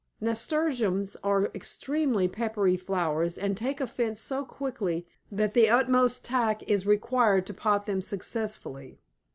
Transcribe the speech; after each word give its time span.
Nasturtiums 0.19 1.15
are 1.23 1.51
extremely 1.53 2.27
peppery 2.27 2.75
flowers, 2.75 3.37
and 3.37 3.55
take 3.55 3.79
offence 3.79 4.19
so 4.19 4.43
quickly 4.43 5.05
that 5.31 5.53
the 5.53 5.69
utmost 5.69 6.25
tact 6.25 6.63
is 6.65 6.87
required 6.87 7.45
to 7.45 7.53
pot 7.53 7.85
them 7.85 8.01
successfully. 8.01 8.97